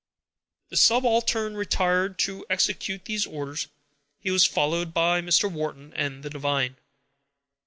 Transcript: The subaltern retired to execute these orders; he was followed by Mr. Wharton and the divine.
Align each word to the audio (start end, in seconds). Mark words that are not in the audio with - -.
The 0.69 0.77
subaltern 0.77 1.55
retired 1.55 2.17
to 2.21 2.43
execute 2.49 3.05
these 3.05 3.27
orders; 3.27 3.67
he 4.19 4.31
was 4.31 4.47
followed 4.47 4.95
by 4.95 5.21
Mr. 5.21 5.47
Wharton 5.51 5.93
and 5.93 6.23
the 6.23 6.29
divine. 6.31 6.77